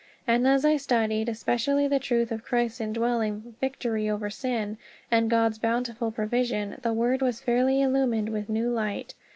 And 0.25 0.47
as 0.47 0.65
I 0.65 0.77
studied 0.77 1.29
especially 1.29 1.87
the 1.87 1.99
truth 1.99 2.31
of 2.31 2.43
Christ's 2.43 2.81
indwelling, 2.81 3.53
victory 3.61 4.09
over 4.09 4.31
sin, 4.31 4.79
and 5.11 5.29
God's 5.29 5.59
bountiful 5.59 6.09
provision, 6.11 6.79
the 6.81 6.91
Word 6.91 7.21
was 7.21 7.39
fairly 7.39 7.83
illumined 7.83 8.29
with 8.29 8.49
new 8.49 8.71
light. 8.71 9.13